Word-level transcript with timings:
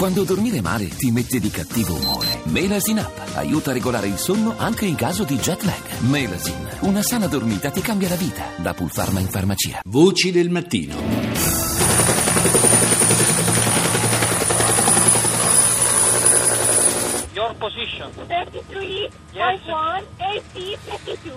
Quando 0.00 0.24
dormire 0.24 0.62
male 0.62 0.88
ti 0.88 1.10
mette 1.10 1.38
di 1.38 1.50
cattivo 1.50 1.94
umore. 1.94 2.40
Melasin 2.44 3.00
Up 3.00 3.32
aiuta 3.34 3.68
a 3.68 3.74
regolare 3.74 4.06
il 4.06 4.16
sonno 4.16 4.54
anche 4.56 4.86
in 4.86 4.94
caso 4.94 5.24
di 5.24 5.36
jet 5.36 5.62
lag. 5.64 5.98
Melasin, 6.08 6.66
una 6.80 7.02
sana 7.02 7.26
dormita 7.26 7.68
ti 7.70 7.82
cambia 7.82 8.08
la 8.08 8.14
vita. 8.16 8.44
Da 8.56 8.72
Pulpharma 8.72 9.20
in 9.20 9.28
farmacia. 9.28 9.80
Voci 9.84 10.30
del 10.30 10.48
mattino. 10.48 10.96
Your 17.34 17.54
position. 17.54 18.10
33, 18.26 19.10
Yes. 19.32 19.60
51, 19.64 20.02
AC, 20.18 20.78
52. 20.86 21.32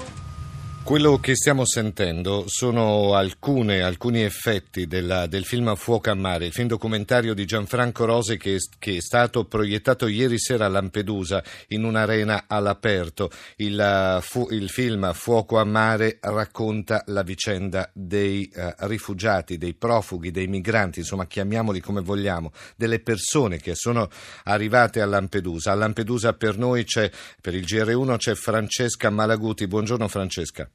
Quello 0.84 1.18
che 1.18 1.34
stiamo 1.34 1.66
sentendo 1.66 2.44
sono 2.48 3.16
alcune, 3.16 3.82
alcuni 3.82 4.22
effetti 4.22 4.86
della- 4.86 5.28
del 5.28 5.46
film 5.46 5.74
Fuoco 5.76 6.12
a 6.12 6.14
mare, 6.14 6.48
il 6.48 6.52
film 6.52 6.68
documentario 6.68 7.34
di 7.34 7.46
Gianfranco 7.46 8.04
Rose 8.04 8.36
che, 8.36 8.58
che 8.80 8.98
è 8.98 9.00
stato 9.00 9.46
proiettato 9.46 10.08
ieri 10.08 10.38
sera 10.38 10.66
a 10.66 10.68
Lampedusa 10.68 11.42
in 11.70 11.86
un'arena 11.86 12.46
all'aperto. 12.48 13.32
Il, 13.56 13.80
eh, 13.80 14.20
fu- 14.22 14.50
il 14.52 14.70
film 14.70 15.14
Fuoco 15.14 15.58
a 15.58 15.64
mare 15.64 16.18
racconta 16.20 17.02
la 17.08 17.24
vicenda 17.24 17.90
dei 17.94 18.52
eh, 18.54 18.76
rifugiati, 18.80 19.58
dei 19.58 19.74
profughi, 19.76 20.32
dei 20.32 20.48
migranti, 20.48 21.00
insomma 21.00 21.26
chiamiamoli 21.26 21.80
come 21.80 22.02
vogliamo, 22.02 22.52
delle 22.76 23.00
persone 23.00 23.58
che 23.58 23.74
sono 23.74 24.10
arrivate 24.44 25.00
a 25.00 25.06
Lampedusa. 25.06 25.72
A 25.72 25.76
Lampedusa 25.76 26.34
per 26.34 26.58
noi 26.58 26.84
c'è, 26.84 27.10
per 27.40 27.56
il 27.56 27.64
GR1 27.64 28.18
c'è 28.18 28.36
Francesca 28.36 29.10
Malaguti. 29.10 29.66
Buongiorno 29.66 30.10
Francesca. 30.10 30.70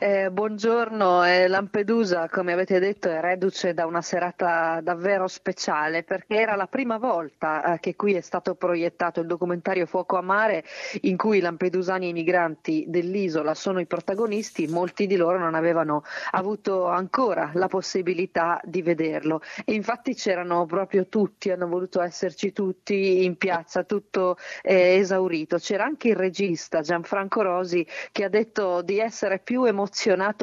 Eh, 0.00 0.28
buongiorno, 0.32 1.24
eh, 1.24 1.46
Lampedusa, 1.46 2.28
come 2.28 2.52
avete 2.52 2.80
detto, 2.80 3.08
è 3.08 3.20
reduce 3.20 3.74
da 3.74 3.86
una 3.86 4.02
serata 4.02 4.80
davvero 4.82 5.28
speciale 5.28 6.02
perché 6.02 6.40
era 6.40 6.56
la 6.56 6.66
prima 6.66 6.98
volta 6.98 7.74
eh, 7.74 7.80
che 7.80 7.94
qui 7.94 8.14
è 8.14 8.20
stato 8.20 8.56
proiettato 8.56 9.20
il 9.20 9.28
documentario 9.28 9.86
Fuoco 9.86 10.16
a 10.16 10.20
mare 10.20 10.64
in 11.02 11.16
cui 11.16 11.38
i 11.38 11.40
lampedusani 11.40 12.06
e 12.06 12.08
i 12.08 12.12
migranti 12.12 12.86
dell'isola 12.88 13.54
sono 13.54 13.78
i 13.78 13.86
protagonisti, 13.86 14.66
molti 14.66 15.06
di 15.06 15.14
loro 15.14 15.38
non 15.38 15.54
avevano 15.54 16.02
avuto 16.32 16.86
ancora 16.86 17.52
la 17.54 17.68
possibilità 17.68 18.60
di 18.64 18.82
vederlo 18.82 19.42
e 19.64 19.74
infatti 19.74 20.14
c'erano 20.14 20.66
proprio 20.66 21.06
tutti, 21.06 21.50
hanno 21.50 21.68
voluto 21.68 22.00
esserci 22.00 22.52
tutti 22.52 23.24
in 23.24 23.36
piazza, 23.36 23.84
tutto 23.84 24.38
eh, 24.62 24.96
esaurito. 24.96 25.58
C'era 25.58 25.84
anche 25.84 26.08
il 26.08 26.16
regista 26.16 26.80
Gianfranco 26.80 27.42
Rosi 27.42 27.86
che 28.10 28.24
ha 28.24 28.28
detto 28.28 28.82
di 28.82 28.98
essere 28.98 29.38
più 29.38 29.62
emozionato 29.62 29.82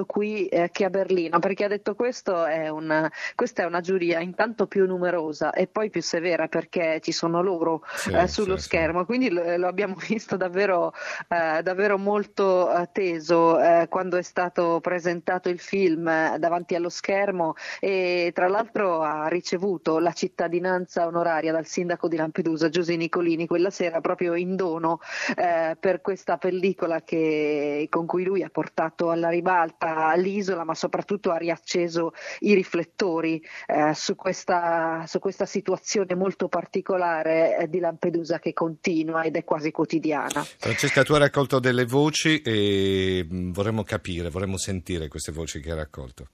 qui 0.06 0.48
eh, 0.48 0.70
che 0.72 0.86
a 0.86 0.90
Berlino, 0.90 1.40
perché 1.40 1.66
ha 1.66 1.68
detto 1.68 1.96
questo 1.96 2.46
è 2.46 2.70
una, 2.70 3.12
questa 3.36 3.64
è 3.64 3.66
una 3.66 3.82
giuria 3.82 4.20
intanto 4.20 4.68
più 4.68 4.86
numerosa 4.86 5.52
e 5.52 5.68
poi 5.68 5.90
più 5.90 6.02
severa 6.02 6.48
perché 6.48 7.00
ci 7.02 7.12
sono 7.12 7.42
loro 7.42 7.84
Sì, 7.96 8.12
eh, 8.12 8.28
sullo 8.28 8.56
sì, 8.56 8.62
sì. 8.64 8.68
schermo, 8.68 9.06
quindi 9.06 9.30
lo, 9.30 9.58
lo 9.58 9.68
abbiamo 9.68 9.96
visto 10.08 10.38
davvero, 10.38 10.94
eh, 11.28 11.62
davvero 11.64 11.98
molto 11.98 12.70
teso 12.92 13.60
eh, 13.60 13.88
quando 13.90 14.18
è 14.18 14.22
stato 14.22 14.80
presentato 14.82 15.50
il 15.50 15.60
film 15.60 16.08
eh, 16.08 16.36
davanti 16.40 16.76
allo 16.76 16.90
schermo 16.90 17.56
e 17.80 18.32
tra 18.34 18.48
l'altro 18.48 19.02
ha 19.02 19.28
ricevuto 19.28 20.00
la 20.00 20.12
cittadinanza 20.14 21.06
onoraria 21.08 21.52
dal 21.52 21.66
sindaco 21.66 22.08
di 22.08 22.16
Lampedusa, 22.18 22.70
Giuseppe 22.70 22.98
Nicolini, 22.98 23.48
quella 23.48 23.70
sera 23.70 24.02
proprio 24.02 24.36
in 24.36 24.56
dono 24.56 25.00
eh, 25.36 25.76
per 25.80 26.02
questa 26.02 26.38
pellicola 26.38 27.02
che- 27.02 27.88
con 27.90 28.06
cui 28.06 28.24
lui 28.24 28.44
ha 28.44 28.50
portato 28.50 29.10
alla 29.10 29.21
ribalta 29.30 30.14
l'isola, 30.16 30.64
ma 30.64 30.76
soprattutto 30.76 31.32
ha 31.32 31.38
riacceso 31.38 32.14
i 32.40 32.54
riflettori 32.54 33.42
eh, 33.68 33.94
su, 33.94 34.16
questa, 34.16 35.06
su 35.08 35.20
questa 35.20 35.46
situazione 35.46 36.16
molto 36.16 36.48
particolare 36.48 37.58
eh, 37.58 37.70
di 37.70 37.80
Lampedusa 37.80 38.40
che 38.40 38.54
continua 38.54 39.24
ed 39.24 39.36
è 39.36 39.44
quasi 39.44 39.72
quotidiana. 39.72 40.44
Francesca, 40.44 41.04
tu 41.04 41.14
hai 41.14 41.20
raccolto 41.20 41.60
delle 41.60 41.86
voci 41.86 42.42
e 42.42 43.26
mh, 43.28 43.52
vorremmo 43.52 43.84
capire, 43.84 44.30
vorremmo 44.30 44.58
sentire 44.58 45.08
queste 45.08 45.32
voci 45.32 45.60
che 45.60 45.72
hai 45.72 45.78
raccolto. 45.78 46.28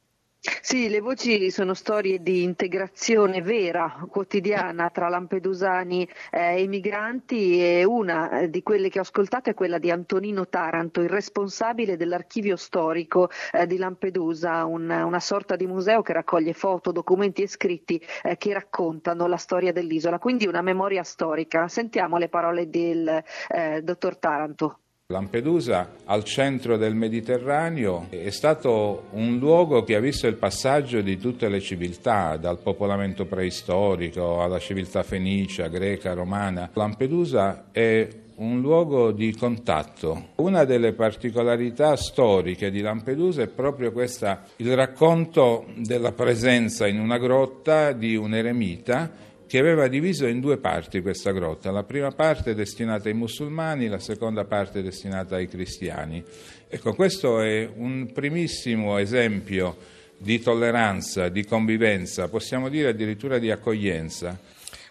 Sì, 0.68 0.90
le 0.90 1.00
voci 1.00 1.50
sono 1.50 1.74
storie 1.74 2.22
di 2.22 2.44
integrazione 2.44 3.42
vera, 3.42 4.06
quotidiana 4.10 4.90
tra 4.90 5.08
lampedusani 5.08 6.06
eh, 6.30 6.62
e 6.62 6.68
migranti 6.68 7.64
e 7.64 7.86
una 7.86 8.42
eh, 8.42 8.50
di 8.50 8.62
quelle 8.64 8.90
che 8.90 9.00
ho 9.00 9.04
ascoltato 9.04 9.50
è 9.50 9.54
quella 9.54 9.78
di 9.78 9.92
Antonino 9.92 10.46
Taranto, 10.50 11.00
il 11.00 11.08
responsabile 11.08 11.96
dell'archivio 11.96 12.58
storico 12.58 13.30
eh, 13.54 13.66
di 13.66 13.78
Lampedusa, 13.78 14.66
un- 14.66 14.90
una 14.90 15.20
sorta 15.22 15.56
di 15.56 15.66
museo 15.66 16.02
che 16.02 16.12
raccoglie 16.12 16.52
foto, 16.52 16.92
documenti 16.92 17.44
e 17.44 17.48
scritti 17.48 18.02
eh, 18.24 18.36
che 18.36 18.52
raccontano 18.52 19.26
la 19.28 19.38
storia 19.38 19.72
dell'isola, 19.72 20.20
quindi 20.20 20.48
una 20.48 20.62
memoria 20.62 21.04
storica. 21.04 21.70
Sentiamo 21.70 22.18
le 22.18 22.28
parole 22.28 22.70
del 22.70 23.24
eh, 23.48 23.82
dottor 23.84 24.18
Taranto. 24.18 24.80
Lampedusa, 25.10 25.92
al 26.04 26.26
centro 26.26 26.76
del 26.76 26.94
Mediterraneo, 26.94 28.08
è 28.10 28.30
stato 28.30 29.06
un 29.12 29.38
luogo 29.38 29.86
che 29.86 29.96
ha 29.96 30.02
visto 30.02 30.28
il 30.28 30.36
passaggio 30.36 31.00
di 31.00 31.18
tutte 31.18 31.48
le 31.48 31.62
civiltà, 31.62 32.36
dal 32.36 32.60
popolamento 32.60 33.26
preistorico 33.26 34.42
alla 34.42 34.60
civiltà 34.60 35.04
fenicia, 35.04 35.70
greca, 35.70 36.12
romana. 36.12 36.72
Lampedusa 36.74 37.68
è 37.72 38.06
un 38.36 38.60
luogo 38.60 39.14
di 39.14 39.34
contatto. 39.34 40.32
Una 40.36 40.66
delle 40.66 40.92
particolarità 40.92 41.96
storiche 41.96 42.70
di 42.70 42.82
Lampedusa 42.82 43.44
è 43.44 43.48
proprio 43.48 43.94
questa, 43.94 44.44
il 44.58 44.76
racconto 44.76 45.68
della 45.78 46.12
presenza 46.12 46.86
in 46.86 47.00
una 47.00 47.18
grotta 47.18 47.94
di 47.94 48.18
un 48.18 48.34
eremita 48.34 49.10
che 49.48 49.60
aveva 49.60 49.88
diviso 49.88 50.28
in 50.28 50.42
due 50.42 50.58
parti 50.58 51.02
questa 51.02 51.32
grotta, 51.32 51.72
la 51.72 51.84
prima 51.84 52.12
parte 52.12 52.54
destinata 52.54 53.08
ai 53.08 53.14
musulmani, 53.16 53.88
la 53.88 54.00
seconda 54.00 54.44
parte 54.44 54.82
destinata 54.82 55.38
ai 55.38 55.48
cristiani. 55.48 56.24
Ecco, 56.68 56.94
questo 56.94 57.40
è 57.40 57.68
un 57.74 58.12
primissimo 58.12 58.98
esempio 58.98 59.78
di 60.18 60.40
tolleranza, 60.42 61.30
di 61.30 61.46
convivenza, 61.46 62.28
possiamo 62.28 62.68
dire 62.68 62.90
addirittura 62.90 63.38
di 63.38 63.50
accoglienza. 63.50 64.38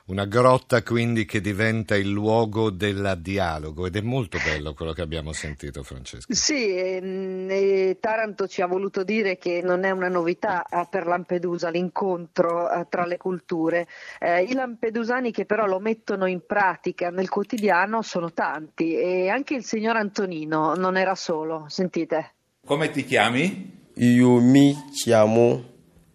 Una 0.08 0.24
grotta 0.24 0.84
quindi 0.84 1.24
che 1.24 1.40
diventa 1.40 1.96
il 1.96 2.08
luogo 2.08 2.70
del 2.70 3.18
dialogo 3.20 3.86
ed 3.86 3.96
è 3.96 4.00
molto 4.00 4.38
bello 4.38 4.72
quello 4.72 4.92
che 4.92 5.02
abbiamo 5.02 5.32
sentito 5.32 5.82
Francesca. 5.82 6.32
Sì, 6.32 6.76
ehm, 6.76 7.48
e 7.50 7.96
Taranto 7.98 8.46
ci 8.46 8.62
ha 8.62 8.66
voluto 8.66 9.02
dire 9.02 9.36
che 9.36 9.62
non 9.64 9.82
è 9.82 9.90
una 9.90 10.06
novità 10.06 10.64
eh, 10.64 10.86
per 10.88 11.06
Lampedusa 11.08 11.70
l'incontro 11.70 12.70
eh, 12.70 12.86
tra 12.88 13.04
le 13.04 13.16
culture. 13.16 13.88
Eh, 14.20 14.44
I 14.44 14.52
lampedusani 14.52 15.32
che 15.32 15.44
però 15.44 15.66
lo 15.66 15.80
mettono 15.80 16.26
in 16.26 16.46
pratica 16.46 17.10
nel 17.10 17.28
quotidiano 17.28 18.00
sono 18.02 18.32
tanti 18.32 18.94
e 18.94 19.28
anche 19.28 19.54
il 19.54 19.64
signor 19.64 19.96
Antonino 19.96 20.76
non 20.76 20.96
era 20.96 21.16
solo. 21.16 21.64
Sentite. 21.66 22.34
Come 22.64 22.92
ti 22.92 23.04
chiami? 23.04 23.88
Io 23.94 24.40
mi 24.40 24.72
chiamo 24.92 25.64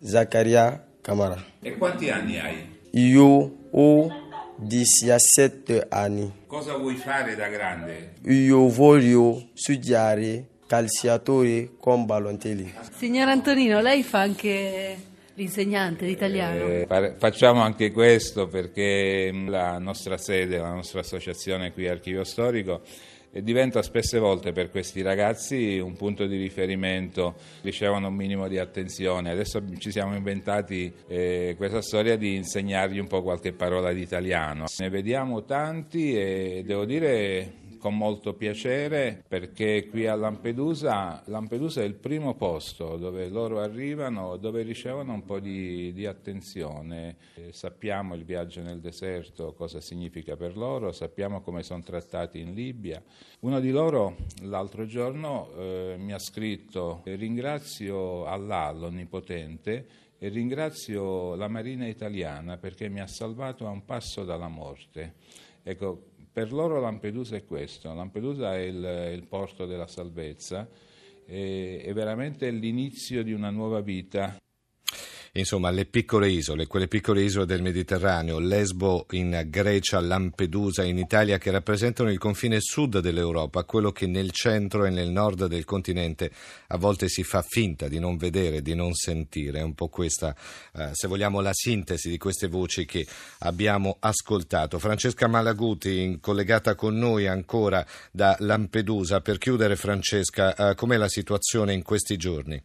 Zaccaria 0.02 0.82
Camara. 1.02 1.44
E 1.60 1.76
quanti 1.76 2.10
anni 2.10 2.40
hai? 2.40 2.80
Io 2.92 3.60
ho 3.72 4.30
17 4.58 5.88
anni. 5.90 6.32
Cosa 6.48 6.78
vuoi 6.78 6.96
fare 6.96 7.36
da 7.36 7.48
grande? 7.48 8.14
Io 8.26 8.68
voglio 8.70 9.50
studiare 9.54 10.48
calciatore 10.68 11.72
con 11.80 12.06
Balotelli. 12.06 12.74
Signor 12.96 13.28
Antonino, 13.28 13.82
lei 13.82 14.04
fa 14.04 14.20
anche 14.20 14.96
l'insegnante 15.34 16.06
di 16.06 16.12
italiano? 16.12 16.64
Eh, 16.64 16.86
fare- 16.88 17.16
facciamo 17.18 17.62
anche 17.62 17.92
questo 17.92 18.48
perché 18.48 19.32
la 19.48 19.80
nostra 19.80 20.18
sede, 20.18 20.58
la 20.58 20.74
nostra 20.74 21.00
associazione 21.00 21.74
qui 21.74 21.88
Archivio 21.88 22.24
Storico 22.24 22.82
eh, 23.32 23.42
diventa 23.42 23.82
spesse 23.82 24.20
volte 24.20 24.52
per 24.52 24.70
questi 24.70 25.02
ragazzi 25.02 25.80
un 25.80 25.94
punto 25.96 26.26
di 26.26 26.38
riferimento, 26.38 27.36
ricevono 27.62 28.08
un 28.08 28.16
minimo 28.16 28.48
di 28.48 28.58
attenzione. 28.58 29.32
Adesso 29.32 29.64
ci 29.78 29.92
siamo 29.92 30.16
inventati 30.16 30.92
eh, 31.08 31.56
questa 31.58 31.82
storia 31.82 32.18
di 32.18 32.36
insegnargli 32.36 33.00
un 33.00 33.08
po' 33.08 33.22
qualche 33.22 33.54
parola 33.54 33.92
di 33.94 34.02
italiano. 34.02 34.66
Ne 34.78 34.90
vediamo 34.90 35.44
tanti 35.44 36.14
e 36.14 36.64
devo 36.66 36.86
dire 36.86 37.60
con 37.82 37.98
molto 37.98 38.36
piacere 38.36 39.24
perché 39.28 39.88
qui 39.90 40.06
a 40.06 40.14
Lampedusa, 40.14 41.24
Lampedusa 41.26 41.82
è 41.82 41.84
il 41.84 41.96
primo 41.96 42.36
posto 42.36 42.96
dove 42.96 43.28
loro 43.28 43.60
arrivano, 43.60 44.38
dove 44.38 44.62
ricevono 44.62 45.14
un 45.14 45.26
po' 45.26 45.40
di, 45.40 45.92
di 45.92 46.06
attenzione. 46.06 47.18
Eh, 47.34 47.52
sappiamo 47.52 48.14
il 48.14 48.24
viaggio 48.24 48.62
nel 48.62 48.80
deserto, 48.80 49.54
cosa 49.54 49.82
significa 49.82 50.38
per 50.38 50.56
loro, 50.56 50.92
sappiamo 50.92 51.42
come 51.42 51.64
sono 51.64 51.82
trattati 51.82 52.40
in 52.40 52.54
Libia. 52.54 53.02
Uno 53.40 53.60
di 53.60 53.72
loro 53.72 54.16
l'altro 54.44 54.86
giorno 54.86 55.50
eh, 55.58 55.96
mi 55.98 56.14
ha 56.14 56.20
scritto 56.20 57.02
ringrazio 57.06 58.26
Allah, 58.26 58.72
l'Onnipotente, 58.72 59.88
e 60.20 60.28
ringrazio 60.28 61.34
la 61.34 61.48
Marina 61.48 61.88
italiana 61.88 62.58
perché 62.58 62.90
mi 62.90 63.02
ha 63.02 63.08
salvato 63.08 63.66
a 63.66 63.72
un 63.72 63.86
passo 63.86 64.24
dalla 64.24 64.50
morte. 64.50 65.16
Ecco, 65.64 66.10
per 66.32 66.54
loro 66.54 66.80
Lampedusa 66.80 67.36
è 67.36 67.46
questo, 67.46 67.94
Lampedusa 67.94 68.56
è 68.56 68.60
il, 68.60 69.12
il 69.14 69.28
porto 69.28 69.66
della 69.66 69.88
salvezza, 69.88 70.68
è, 71.26 71.82
è 71.84 71.94
veramente 71.94 72.50
l'inizio 72.50 73.24
di 73.24 73.34
una 73.34 73.50
nuova 73.50 73.82
vita. 73.82 74.38
Insomma 75.34 75.70
le 75.70 75.86
piccole 75.86 76.30
isole, 76.30 76.68
quelle 76.68 76.88
piccole 76.88 77.22
isole 77.22 77.46
del 77.46 77.62
Mediterraneo, 77.62 78.40
Lesbo 78.40 79.06
in 79.12 79.46
Grecia, 79.48 80.00
Lampedusa 80.02 80.84
in 80.84 80.98
Italia, 80.98 81.38
che 81.38 81.52
rappresentano 81.52 82.12
il 82.12 82.18
confine 82.18 82.60
sud 82.60 83.00
dell'Europa, 83.00 83.64
quello 83.64 83.92
che 83.92 84.08
nel 84.08 84.32
centro 84.32 84.86
e 84.86 84.90
nel 84.90 85.10
nord 85.10 85.46
del 85.46 85.64
continente 85.64 86.32
a 86.68 86.78
volte 86.78 87.08
si 87.08 87.24
fa 87.24 87.42
finta 87.42 87.88
di 87.88 88.00
non 88.00 88.18
vedere, 88.18 88.62
di 88.62 88.76
non 88.76 88.94
sentire. 88.94 89.60
È 89.60 89.64
un 89.64 89.74
po' 89.74 89.88
questa, 89.88 90.36
eh, 90.76 90.90
se 90.92 91.08
vogliamo, 91.08 91.40
la 91.40 91.54
sintesi 91.54 92.10
di 92.10 92.18
queste 92.18 92.48
voci 92.48 92.86
che 92.86 93.06
abbiamo 93.40 93.98
ascoltato. 94.00 94.80
Francesca 94.80 95.28
Malaguti, 95.28 96.18
collegata 96.20 96.76
con 96.76 96.98
noi 96.98 97.28
ancora 97.28 97.86
da 98.12 98.36
Lampedusa. 98.40 99.22
Per 99.22 99.38
chiudere, 99.38 99.76
Francesca, 99.76 100.72
eh, 100.72 100.76
com'è 100.76 100.98
la 100.98 101.08
situazione 101.08 101.74
in 101.74 101.84
questi 101.84 102.18
giorni? 102.18 102.62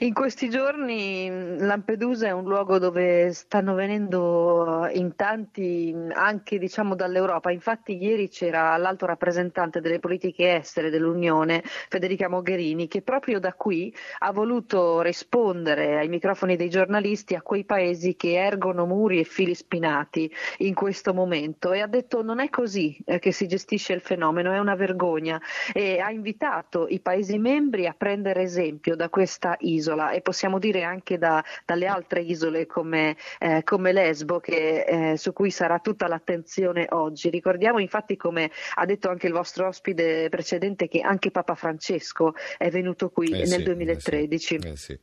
In 0.00 0.12
questi 0.12 0.50
giorni 0.50 1.56
Lampedusa 1.58 2.26
è 2.26 2.32
un 2.32 2.42
luogo 2.42 2.80
dove 2.80 3.32
stanno 3.32 3.74
venendo 3.74 4.88
in 4.92 5.14
tanti 5.14 5.94
anche 6.12 6.58
diciamo 6.58 6.96
dall'Europa. 6.96 7.52
Infatti 7.52 8.02
ieri 8.02 8.28
c'era 8.28 8.76
l'alto 8.76 9.06
rappresentante 9.06 9.80
delle 9.80 10.00
politiche 10.00 10.56
estere 10.56 10.90
dell'Unione, 10.90 11.62
Federica 11.64 12.28
Mogherini, 12.28 12.88
che 12.88 13.02
proprio 13.02 13.38
da 13.38 13.54
qui 13.54 13.94
ha 14.18 14.32
voluto 14.32 15.00
rispondere 15.00 15.96
ai 15.98 16.08
microfoni 16.08 16.56
dei 16.56 16.70
giornalisti 16.70 17.36
a 17.36 17.42
quei 17.42 17.64
paesi 17.64 18.16
che 18.16 18.34
ergono 18.34 18.86
muri 18.86 19.20
e 19.20 19.24
fili 19.24 19.54
spinati 19.54 20.28
in 20.58 20.74
questo 20.74 21.14
momento. 21.14 21.72
E 21.72 21.82
ha 21.82 21.86
detto 21.86 22.22
non 22.22 22.40
è 22.40 22.50
così 22.50 22.98
eh, 23.04 23.20
che 23.20 23.30
si 23.30 23.46
gestisce 23.46 23.92
il 23.92 24.00
fenomeno, 24.00 24.52
è 24.52 24.58
una 24.58 24.74
vergogna 24.74 25.40
e 25.72 26.00
ha 26.00 26.10
invitato 26.10 26.88
i 26.88 26.98
paesi 26.98 27.38
membri 27.38 27.86
a 27.86 27.94
prendere 27.96 28.42
esempio 28.42 28.96
da 28.96 29.08
questa 29.08 29.54
isola 29.60 29.82
isola 29.84 30.10
e 30.12 30.22
possiamo 30.22 30.58
dire 30.58 30.82
anche 30.82 31.18
da, 31.18 31.44
dalle 31.66 31.86
altre 31.86 32.22
isole 32.22 32.66
come, 32.66 33.16
eh, 33.38 33.62
come 33.62 33.92
Lesbo 33.92 34.40
che, 34.40 34.84
eh, 35.12 35.16
su 35.16 35.32
cui 35.32 35.50
sarà 35.50 35.78
tutta 35.78 36.08
l'attenzione 36.08 36.86
oggi. 36.90 37.28
Ricordiamo 37.28 37.78
infatti 37.78 38.16
come 38.16 38.50
ha 38.74 38.86
detto 38.86 39.10
anche 39.10 39.26
il 39.26 39.32
vostro 39.32 39.68
ospite 39.68 40.28
precedente 40.30 40.88
che 40.88 41.00
anche 41.00 41.30
Papa 41.30 41.54
Francesco 41.54 42.32
è 42.56 42.70
venuto 42.70 43.10
qui 43.10 43.30
eh 43.30 43.38
nel 43.38 43.48
sì, 43.48 43.62
2013. 43.62 44.54
Eh 44.56 44.76
sì. 44.76 44.98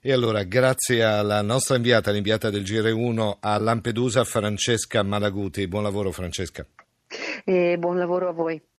E 0.00 0.12
allora 0.12 0.44
grazie 0.44 1.02
alla 1.02 1.42
nostra 1.42 1.76
inviata, 1.76 2.10
l'inviata 2.12 2.50
del 2.50 2.62
GR1 2.62 3.38
a 3.40 3.58
Lampedusa, 3.58 4.24
Francesca 4.24 5.02
Malaguti. 5.02 5.66
Buon 5.66 5.82
lavoro 5.82 6.12
Francesca. 6.12 6.64
E 7.44 7.76
buon 7.78 7.98
lavoro 7.98 8.28
a 8.28 8.32
voi. 8.32 8.62